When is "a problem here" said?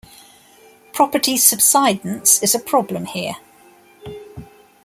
2.55-3.35